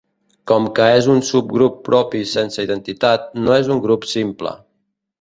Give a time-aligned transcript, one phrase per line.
[0.51, 4.61] Com que és un subgrup propi sense identitat, no és un grup simple.